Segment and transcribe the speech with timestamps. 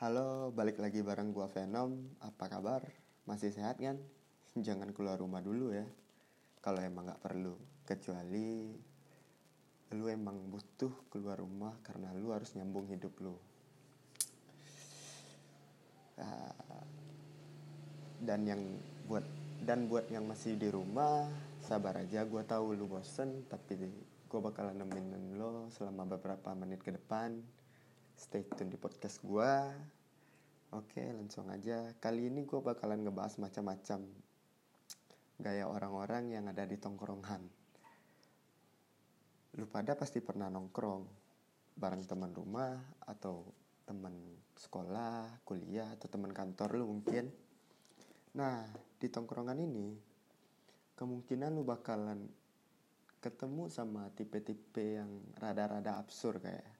[0.00, 1.92] Halo, balik lagi bareng gua Venom.
[2.24, 2.80] Apa kabar?
[3.28, 4.00] Masih sehat kan?
[4.56, 5.84] Jangan keluar rumah dulu ya.
[6.64, 7.52] Kalau emang nggak perlu,
[7.84, 8.72] kecuali
[9.92, 13.36] lu emang butuh keluar rumah karena lu harus nyambung hidup lu.
[16.16, 16.80] Ah,
[18.24, 19.28] dan yang buat
[19.68, 21.28] dan buat yang masih di rumah,
[21.60, 22.24] sabar aja.
[22.24, 23.76] Gua tahu lu bosen, tapi
[24.32, 27.60] gua bakalan nemenin lo selama beberapa menit ke depan
[28.20, 29.52] stay tune di podcast gue
[30.76, 31.96] oke langsung aja.
[31.96, 34.04] Kali ini gue bakalan ngebahas macam-macam
[35.40, 37.40] gaya orang-orang yang ada di tongkrongan.
[39.56, 41.02] Lu pada pasti pernah nongkrong
[41.80, 42.76] bareng teman rumah
[43.08, 43.40] atau
[43.88, 44.12] teman
[44.52, 47.32] sekolah kuliah atau teman kantor lu mungkin.
[48.36, 48.68] Nah
[49.00, 49.96] di tongkrongan ini
[50.92, 52.28] kemungkinan lu bakalan
[53.24, 55.08] ketemu sama tipe-tipe yang
[55.40, 56.79] rada-rada absurd kayak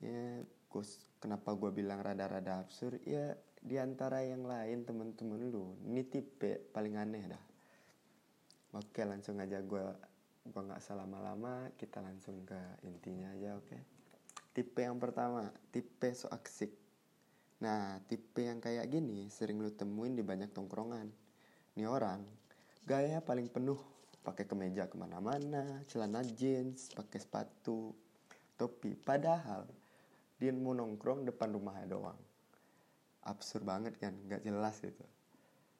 [0.00, 0.84] ya gue
[1.20, 3.04] kenapa gue bilang rada-rada absurd?
[3.04, 7.44] Ya di antara yang lain temen-temen lu ini tipe paling aneh dah.
[8.80, 9.84] Oke langsung aja gue
[10.40, 12.56] gue nggak salah lama-lama kita langsung ke
[12.88, 13.78] intinya aja oke?
[14.56, 16.72] Tipe yang pertama tipe so aksik.
[17.60, 21.12] Nah tipe yang kayak gini sering lu temuin di banyak tongkrongan.
[21.76, 22.24] Ini orang
[22.88, 23.78] gaya paling penuh.
[24.20, 27.96] Pakai kemeja ke mana-mana celana jeans pakai sepatu
[28.60, 28.92] topi.
[28.92, 29.64] Padahal
[30.40, 32.16] dia mau nongkrong depan rumahnya doang.
[33.28, 35.04] Absurd banget kan nggak jelas gitu.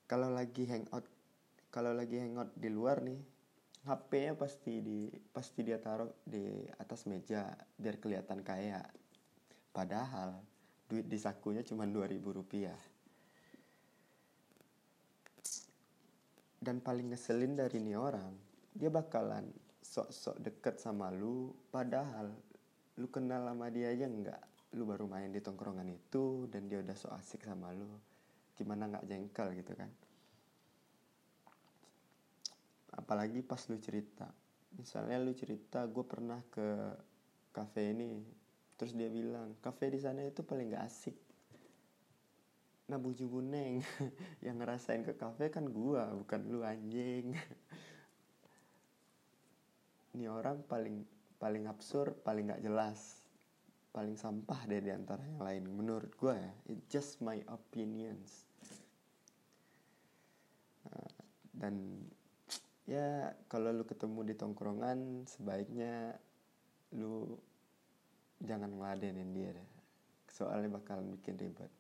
[0.05, 1.09] Kalau lagi hangout
[1.73, 3.17] kalau lagi hangout di luar nih
[3.89, 7.49] HP-nya pasti di pasti dia taruh di atas meja
[7.81, 8.85] biar kelihatan kaya.
[9.73, 10.37] Padahal
[10.85, 12.77] duit di sakunya cuma 2000 rupiah.
[16.61, 18.37] Dan paling ngeselin dari ini orang
[18.77, 19.49] dia bakalan
[19.81, 22.31] sok-sok deket sama lu padahal
[23.01, 26.95] lu kenal sama dia aja enggak lu baru main di tongkrongan itu dan dia udah
[26.95, 27.91] so asik sama lu.
[28.55, 29.91] Gimana nggak jengkel gitu kan?
[32.95, 34.31] Apalagi pas lu cerita.
[34.79, 36.95] Misalnya lu cerita gue pernah ke
[37.51, 38.23] kafe ini.
[38.79, 41.19] Terus dia bilang kafe di sana itu paling nggak asik.
[42.87, 43.83] Nah buju buneng
[44.47, 47.35] yang ngerasain ke kafe kan gua bukan lu anjing.
[50.11, 51.07] Ini orang paling
[51.41, 53.21] paling absurd paling nggak jelas
[53.91, 56.53] paling sampah deh di antara yang lain menurut gue ya.
[56.71, 58.47] It's just my opinions.
[60.87, 61.11] Nah,
[61.51, 62.07] dan
[62.87, 66.15] ya kalau lu ketemu di tongkrongan sebaiknya
[66.95, 67.35] lu
[68.47, 69.71] jangan ngeladenin dia deh.
[70.31, 71.71] Soalnya bakal bikin ribet.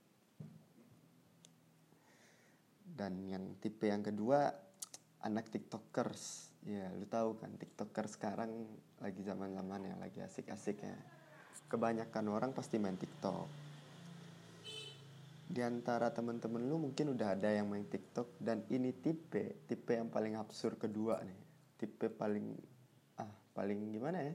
[2.91, 4.50] Dan yang tipe yang kedua
[5.22, 8.69] anak tiktokers ya lu tahu kan tiktoker sekarang
[9.00, 11.21] lagi zaman zaman yang lagi asik-asiknya
[11.71, 13.47] kebanyakan orang pasti main TikTok.
[15.50, 20.10] Di antara temen-temen lu mungkin udah ada yang main TikTok dan ini tipe tipe yang
[20.10, 21.41] paling absurd kedua nih.
[21.78, 22.59] Tipe paling
[23.22, 24.34] ah paling gimana ya?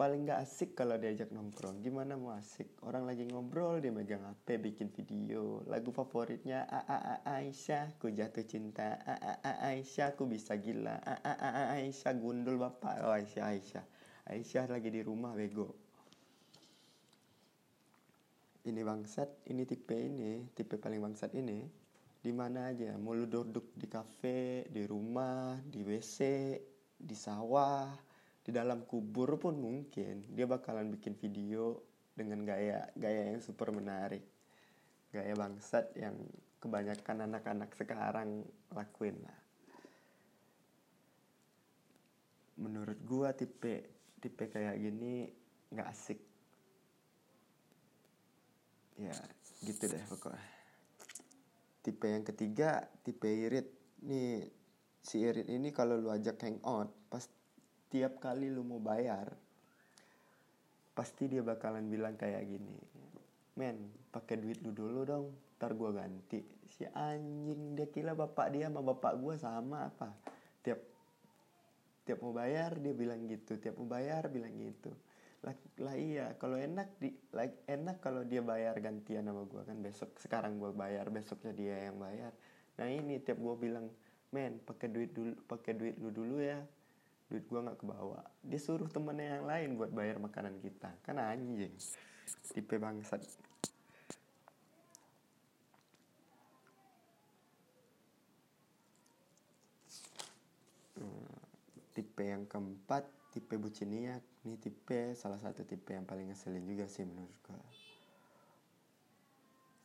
[0.00, 1.84] Paling gak asik kalau diajak nongkrong.
[1.84, 2.80] Gimana mau asik?
[2.88, 5.60] Orang lagi ngobrol dia megang HP bikin video.
[5.68, 8.96] Lagu favoritnya A A A Aisyah, ku jatuh cinta.
[9.04, 10.96] A A A Aisyah, ku bisa gila.
[11.04, 13.04] A A A Aisyah gundul bapak.
[13.04, 13.84] Oh Aisyah Aisyah
[14.32, 15.90] Aisyah lagi di rumah bego
[18.68, 21.64] ini bangsat ini tipe ini tipe paling bangsat ini
[22.20, 26.18] di mana aja mau duduk di kafe di rumah di wc
[27.00, 27.88] di sawah
[28.50, 30.26] di dalam kubur pun mungkin.
[30.34, 31.78] Dia bakalan bikin video
[32.18, 34.26] dengan gaya gaya yang super menarik.
[35.14, 36.18] Gaya bangsat yang
[36.58, 38.42] kebanyakan anak-anak sekarang
[38.74, 39.38] lakuin lah.
[42.58, 43.86] Menurut gua tipe
[44.18, 45.30] tipe kayak gini
[45.70, 46.18] nggak asik.
[48.98, 49.14] Ya
[49.62, 50.42] gitu deh pokoknya.
[51.86, 53.70] Tipe yang ketiga tipe irit.
[54.02, 54.50] Nih
[55.06, 57.24] si irit ini kalau lu ajak hangout pas
[57.90, 59.34] tiap kali lu mau bayar
[60.94, 62.76] pasti dia bakalan bilang kayak gini
[63.58, 63.76] men
[64.14, 65.26] pakai duit lu dulu dong
[65.60, 66.40] ntar gua ganti.
[66.72, 70.08] Si anjing dia kira bapak dia sama bapak gua sama apa?
[70.64, 70.80] Tiap
[72.08, 74.88] tiap mau bayar dia bilang gitu tiap mau bayar bilang gitu.
[75.44, 75.52] Lah,
[75.84, 80.12] lah iya kalau enak di like, enak kalau dia bayar gantian sama gue kan besok
[80.20, 82.32] sekarang gue bayar besoknya dia yang bayar.
[82.80, 83.88] Nah ini tiap gue bilang
[84.32, 86.60] men pakai duit dulu pakai duit lu dulu ya
[87.30, 88.20] duit gue nggak kebawa.
[88.42, 90.90] Dia suruh temennya yang lain buat bayar makanan kita.
[91.06, 91.72] Kan anjing.
[92.50, 93.22] Tipe bangsat.
[101.94, 104.26] Tipe yang keempat tipe buciniak.
[104.42, 107.90] Ini tipe salah satu tipe yang paling ngeselin juga sih menurut gue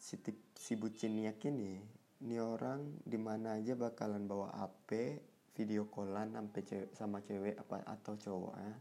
[0.05, 1.81] si tip, si buciniak ini
[2.21, 5.17] ini orang di mana aja bakalan bawa HP
[5.55, 8.75] video callan sampai cewek sama cewek apa atau cowok ya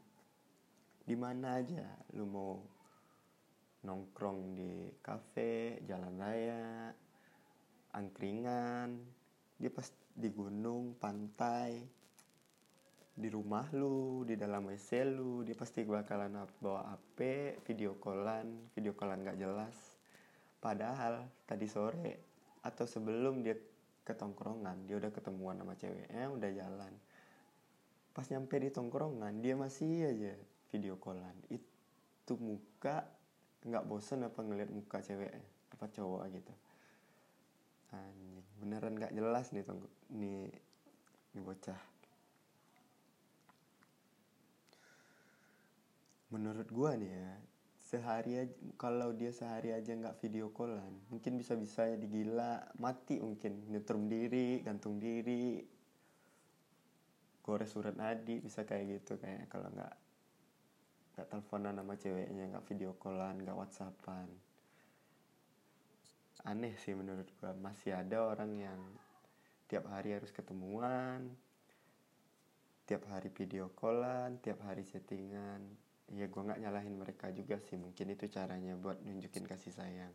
[1.04, 1.86] di mana aja
[2.18, 2.58] lu mau
[3.84, 6.90] nongkrong di kafe jalan raya
[7.94, 8.98] angkringan
[9.60, 11.84] dia pas di gunung pantai
[13.14, 17.18] di rumah lu di dalam WC lu dia pasti bakalan bawa HP
[17.62, 19.76] video callan video callan nggak jelas.
[20.58, 22.12] Padahal tadi sore
[22.66, 23.54] atau sebelum dia
[24.04, 26.92] ke tongkrongan dia udah ketemuan sama ceweknya udah jalan.
[28.12, 30.36] Pas nyampe di tongkrongan dia masih aja
[30.70, 31.34] video callan.
[31.48, 33.08] Itu muka
[33.64, 35.40] nggak bosen apa ngeliat muka ceweknya
[35.72, 36.54] apa cowok gitu.
[37.96, 39.80] Anjing beneran nggak jelas nih tong
[40.12, 40.52] nih
[41.32, 41.80] nih bocah.
[46.28, 47.32] Menurut gua nih ya
[47.94, 53.22] sehari aja kalau dia sehari aja nggak video callan mungkin bisa bisa ya digila mati
[53.22, 53.70] mungkin.
[53.70, 55.62] Nyetrum diri gantung diri.
[57.46, 59.94] Gores surat nadi bisa kayak gitu kayak kalau nggak
[61.14, 64.26] nggak teleponan sama ceweknya nggak video callan nggak whatsappan.
[66.50, 67.54] Aneh sih menurut gua.
[67.54, 68.80] Masih ada orang yang
[69.70, 71.30] tiap hari harus ketemuan
[72.84, 77.80] tiap hari video callan tiap hari settingan ya gue nggak nyalahin mereka juga sih.
[77.80, 80.12] Mungkin itu caranya buat nunjukin kasih sayang.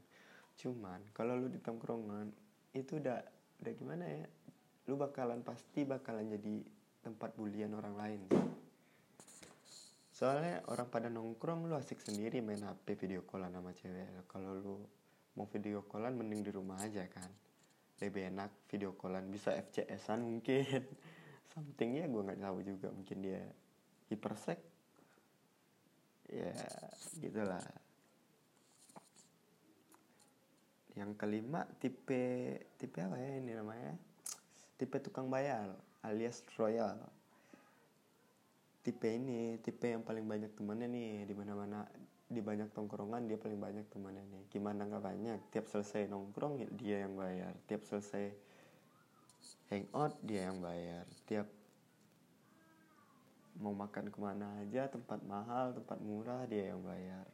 [0.60, 2.30] Cuman kalau lu di tongkrongan
[2.78, 3.20] itu udah
[3.64, 4.28] udah gimana ya?
[4.86, 6.62] Lu bakalan pasti bakalan jadi
[7.02, 8.22] tempat bulian orang lain.
[10.12, 14.76] Soalnya orang pada nongkrong lu asik sendiri main HP video callan sama cewek kalau lu
[15.40, 17.32] mau video callan mending di rumah aja kan.
[18.04, 20.84] Lebih enak video callan bisa FCS-an mungkin.
[21.56, 22.92] Somethingnya gue nggak tahu juga.
[22.92, 23.42] Mungkin dia
[24.12, 24.60] hipersek
[26.30, 26.54] ya
[27.18, 27.66] gitulah.
[30.98, 32.24] Yang kelima tipe
[32.78, 33.94] tipe apa ya ini namanya?
[34.80, 35.74] Tipe tukang bayar
[36.06, 36.98] alias royal.
[38.80, 41.80] Tipe ini tipe yang paling banyak temannya nih di mana mana
[42.30, 44.44] di banyak tongkrongan dia paling banyak temannya nih.
[44.54, 45.40] Gimana nggak banyak?
[45.52, 47.58] Tiap selesai nongkrong dia yang bayar.
[47.68, 48.32] Tiap selesai
[49.74, 51.06] hangout dia yang bayar.
[51.26, 51.59] Tiap
[53.60, 57.28] mau makan ke mana aja tempat mahal tempat murah dia yang bayar.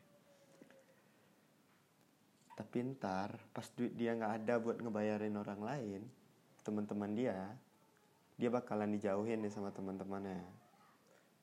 [2.58, 6.02] Tapi ntar pas duit dia nggak ada buat ngebayarin orang lain
[6.66, 7.38] teman-teman dia
[8.36, 10.42] dia bakalan dijauhin nih sama teman-temannya.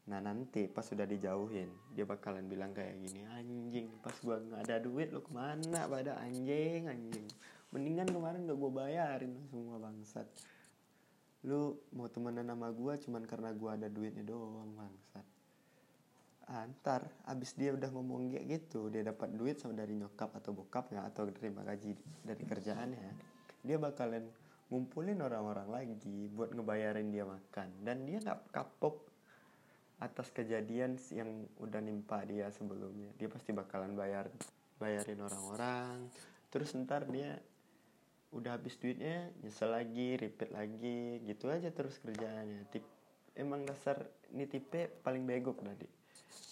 [0.02, 4.76] Nah nanti pas sudah dijauhin dia bakalan bilang kayak gini anjing pas gua nggak ada
[4.82, 6.18] duit lo ke mana pada?
[6.18, 7.28] Anjing anjing.
[7.72, 10.26] Mendingan kemarin gak gua bayarin semua bangsat
[11.42, 15.26] lu mau temenan sama gue cuman karena gue ada duitnya doang bangsat.
[16.52, 21.06] Antar abis dia udah ngomong kayak gitu dia dapat duit sama dari nyokap atau bokapnya
[21.06, 21.96] atau terima gaji
[22.26, 24.26] dari kerjaannya dia bakalan
[24.72, 27.68] ngumpulin orang-orang lagi buat ngebayarin dia makan.
[27.84, 29.04] Dan dia nggak kapok
[30.00, 33.12] atas kejadian yang udah nimpa dia sebelumnya.
[33.20, 34.32] Dia pasti bakalan bayar
[34.80, 36.08] bayarin orang-orang.
[36.48, 37.36] Terus ntar dia
[38.32, 42.64] udah habis duitnya nyesel lagi repeat lagi gitu aja terus kerjaannya.
[42.72, 42.84] Tip
[43.36, 44.00] emang dasar
[44.32, 45.88] ini tipe paling begok tadi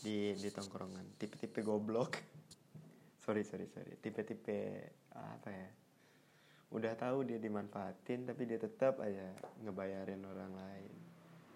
[0.04, 1.16] di di tongkrongan.
[1.16, 2.20] Tipe-tipe goblok.
[3.24, 3.94] Sorry sorry sorry.
[4.00, 4.58] Tipe-tipe
[5.12, 5.68] apa ya
[6.70, 10.92] udah tahu dia dimanfaatin tapi dia tetap aja ngebayarin orang lain.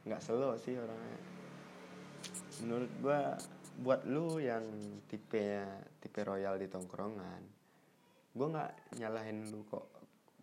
[0.05, 1.21] Nggak selo sih orangnya.
[2.63, 3.35] Menurut gua
[3.81, 4.63] buat lu yang
[5.11, 5.67] tipe
[5.99, 7.43] tipe royal di tongkrongan
[8.35, 9.94] gue nggak nyalahin lu kok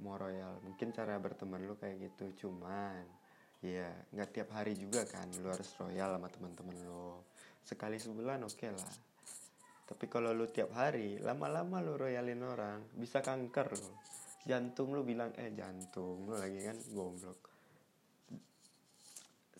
[0.02, 0.60] mau royal.
[0.66, 3.06] Mungkin cara berteman lu kayak gitu cuman
[3.62, 7.22] ya nggak tiap hari juga kan lu harus royal sama teman-teman lu.
[7.62, 8.94] Sekali sebulan oke okay lah.
[9.86, 13.92] Tapi kalau lu tiap hari lama-lama lu royalin orang bisa kanker lu.
[14.42, 17.40] Jantung lu bilang eh jantung lu lagi kan goblok.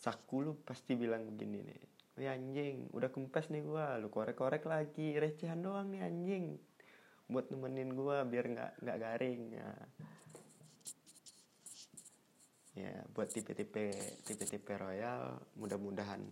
[0.02, 5.16] Saku lu pasti bilang begini nih Wih anjing, udah kempes nih gua, lu korek-korek lagi,
[5.16, 6.60] recehan doang nih anjing,
[7.32, 9.42] buat nemenin gua biar nggak nggak garing.
[9.56, 9.72] ya
[12.72, 13.92] ya buat tipe-tipe
[14.24, 16.24] tipe-tipe royal mudah-mudahan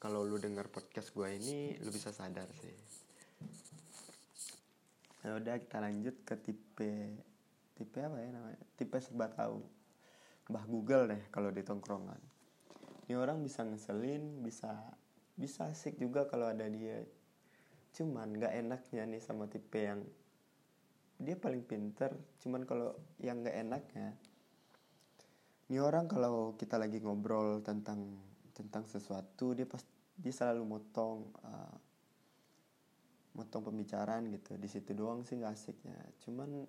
[0.00, 2.72] kalau lu dengar podcast gue ini lu bisa sadar sih.
[5.20, 7.20] Ya udah kita lanjut ke tipe
[7.76, 8.64] tipe apa ya namanya?
[8.80, 9.60] Tipe serba tahu.
[10.48, 12.16] Bah Google deh kalau di tongkrongan.
[13.04, 14.72] Ini orang bisa ngeselin bisa
[15.36, 17.04] bisa asik juga kalau ada dia.
[17.92, 20.00] Cuman nggak enaknya nih sama tipe yang
[21.20, 22.16] dia paling pinter.
[22.40, 24.16] Cuman kalau yang nggak enaknya
[25.70, 28.18] ini orang kalau kita lagi ngobrol tentang
[28.50, 29.78] tentang sesuatu dia pas
[30.18, 31.76] dia selalu motong uh,
[33.38, 34.58] motong pembicaraan gitu.
[34.58, 35.94] Di situ doang sih nggak asiknya.
[36.26, 36.66] Cuman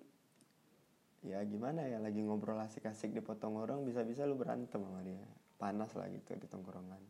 [1.26, 5.26] ya gimana ya lagi ngobrol asik-asik dipotong orang bisa-bisa lu berantem sama dia.
[5.58, 7.02] Panas lah gitu di tongkrongan.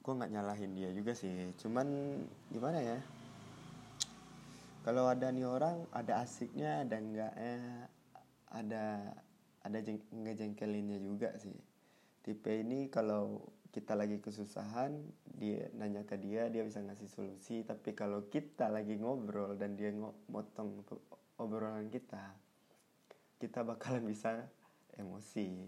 [0.00, 1.52] Gue nggak nyalahin dia juga sih.
[1.60, 1.88] Cuman
[2.48, 2.98] gimana ya?
[4.80, 7.92] Kalau ada nih orang ada asiknya ada enggaknya
[8.52, 9.14] ada
[9.62, 11.54] ada jeng, ngejengkelinnya juga sih.
[12.22, 14.96] Tipe ini kalau kita lagi kesusahan
[15.38, 17.62] dia nanya ke dia dia bisa ngasih solusi.
[17.64, 19.92] Tapi kalau kita lagi ngobrol dan dia
[20.28, 20.84] motong
[21.38, 22.48] obrolan kita
[23.38, 24.50] kita bakalan bisa
[24.98, 25.62] emosi.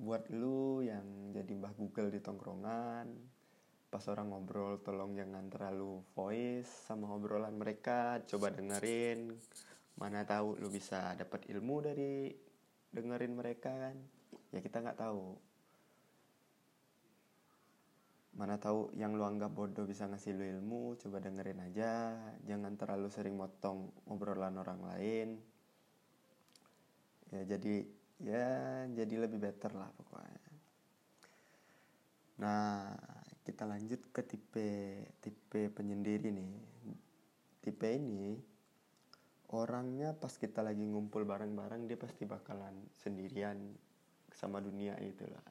[0.00, 3.38] Buat lu yang jadi mbah Google di tongkrongan
[3.90, 8.18] pas orang ngobrol tolong jangan terlalu voice sama obrolan mereka.
[8.26, 9.34] Coba dengerin
[10.00, 12.32] mana tahu lu bisa dapat ilmu dari
[12.88, 13.96] dengerin mereka kan?
[14.48, 15.36] Ya kita nggak tahu.
[18.32, 22.16] Mana tahu yang lu anggap bodoh bisa ngasih lu ilmu coba dengerin aja.
[22.48, 25.28] Jangan terlalu sering motong obrolan orang lain.
[27.28, 27.84] Ya jadi
[28.24, 28.48] ya
[28.96, 30.40] jadi lebih better lah pokoknya.
[32.40, 32.96] Nah
[33.44, 34.68] kita lanjut ke tipe
[35.20, 36.54] tipe penyendiri nih.
[37.60, 38.49] Tipe ini
[39.50, 43.58] orangnya pas kita lagi ngumpul bareng-bareng dia pasti bakalan sendirian
[44.30, 45.42] sama dunia itulah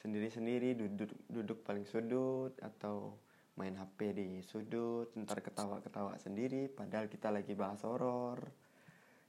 [0.00, 3.18] sendiri-sendiri duduk duduk paling sudut atau
[3.56, 8.38] main HP di sudut ntar ketawa-ketawa sendiri padahal kita lagi bahas horor.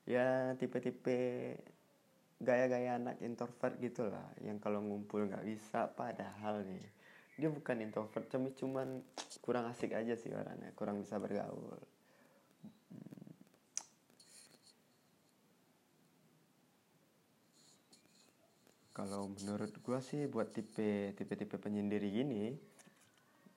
[0.07, 1.55] Ya tipe-tipe
[2.39, 6.85] gaya-gaya anak introvert gitulah yang kalau ngumpul nggak bisa padahal nih
[7.33, 9.01] dia bukan introvert cuma cuman
[9.41, 11.81] kurang asik aja sih orangnya kurang bisa bergaul
[18.97, 22.57] kalau menurut gue sih buat tipe tipe tipe penyendiri gini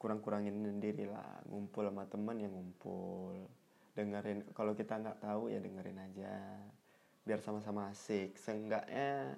[0.01, 1.45] kurang kurangin sendiri lah.
[1.49, 3.37] Ngumpul sama teman yang ngumpul.
[3.93, 6.37] Dengerin kalau kita nggak tahu ya dengerin aja.
[7.25, 8.37] Biar sama-sama asik.
[8.41, 9.37] Seenggaknya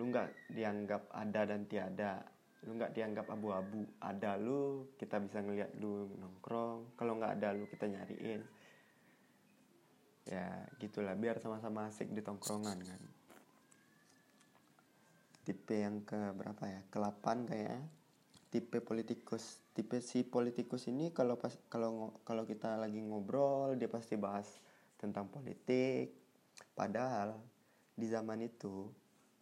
[0.00, 2.24] lu nggak dianggap ada dan tiada.
[2.64, 3.84] Lu nggak dianggap abu-abu.
[4.00, 6.96] Ada lu kita bisa ngeliat lu nongkrong.
[6.96, 8.40] Kalau nggak ada lu kita nyariin.
[10.32, 11.12] Ya gitulah.
[11.12, 13.19] Biar sama-sama asik di tongkrongan kan
[15.50, 16.80] tipe yang ke berapa ya?
[16.86, 17.82] Ke 8 kayak
[18.54, 19.58] tipe politikus.
[19.74, 24.46] Tipe si politikus ini kalau pas kalau kalau kita lagi ngobrol dia pasti bahas
[24.94, 26.14] tentang politik.
[26.78, 27.34] Padahal
[27.98, 28.86] di zaman itu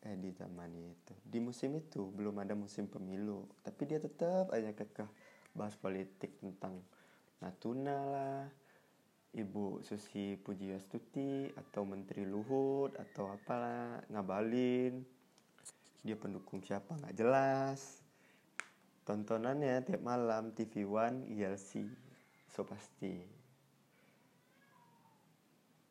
[0.01, 3.45] eh di zaman itu di musim itu belum ada musim pemilu.
[3.61, 5.13] Tapi dia tetap aja kekeh
[5.53, 6.81] bahas politik tentang
[7.45, 8.49] Natuna lah
[9.37, 15.18] Ibu Susi Pujiastuti atau Menteri Luhut atau apalah ngabalin
[16.03, 16.95] dia pendukung siapa?
[16.99, 17.81] Nggak jelas.
[19.09, 21.89] Tontonannya tiap malam TV One ILC
[22.53, 23.25] so pasti.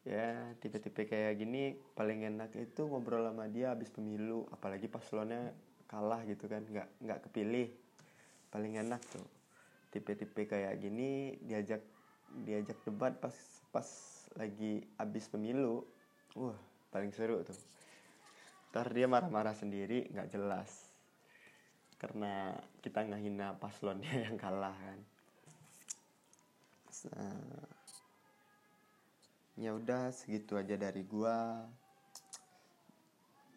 [0.07, 5.51] Ya tipe-tipe kayak gini paling enak itu ngobrol sama dia habis pemilu apalagi paslonnya
[5.91, 7.73] kalah gitu kan nggak nggak kepilih.
[8.53, 9.25] Paling enak tuh.
[9.91, 11.83] Tipe-tipe kayak gini diajak
[12.45, 13.35] diajak debat pas
[13.73, 13.87] pas
[14.37, 15.83] lagi habis pemilu.
[16.37, 16.55] Wah
[16.93, 17.57] paling seru tuh
[18.77, 20.69] ntar dia marah-marah sendiri nggak jelas.
[21.97, 22.53] Karena
[22.85, 24.99] kita nggak hina paslonnya yang kalah kan.
[27.17, 27.57] Nah,
[29.57, 31.65] ya udah segitu aja dari gua.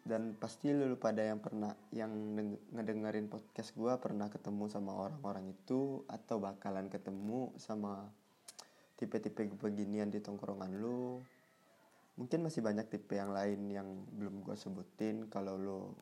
[0.01, 2.09] Dan pasti lu pada yang pernah yang
[2.73, 8.09] ngedengerin podcast gua pernah ketemu sama orang-orang itu atau bakalan ketemu sama
[8.97, 11.21] tipe-tipe beginian di tongkrongan lu
[12.21, 15.25] mungkin masih banyak tipe yang lain yang belum gue sebutin.
[15.25, 15.97] Kalau lo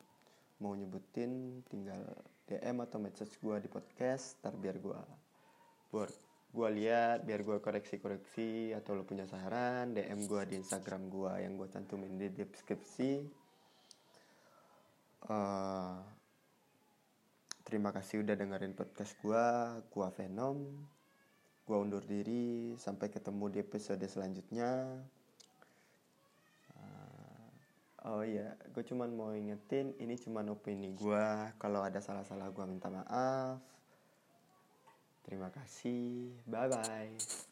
[0.60, 2.04] mau nyebutin tinggal
[2.44, 5.00] DM atau message gue di podcast ntar biar gue
[5.88, 6.12] buat
[6.50, 11.56] gue lihat biar gue koreksi-koreksi atau lo punya saran DM gue di Instagram gue yang
[11.56, 13.24] gue cantumin di deskripsi.
[15.24, 16.04] Uh,
[17.64, 19.46] terima kasih udah dengerin podcast gue
[19.88, 20.68] gue Venom.
[21.64, 22.76] Gue undur diri.
[22.76, 25.00] Sampai ketemu di episode selanjutnya
[28.08, 31.26] Oh iya, gue cuman mau ingetin ini cuman opini gue.
[31.60, 33.60] Kalau ada salah-salah gue minta maaf.
[35.28, 36.32] Terima kasih.
[36.48, 37.46] Bye bye.